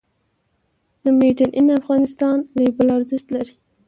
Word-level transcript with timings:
د 1.03 1.05
"Made 1.19 1.45
in 1.59 1.67
Afghanistan" 1.79 2.35
لیبل 2.59 2.87
ارزښت 2.97 3.27
لري؟ 3.35 3.55